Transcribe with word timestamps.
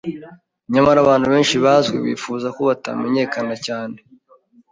Nyamara, 0.73 0.97
abantu 1.01 1.27
benshi 1.33 1.55
bazwi 1.65 1.97
bifuza 2.05 2.47
ko 2.55 2.61
batamenyekana 2.69 3.55
cyane 3.65 3.97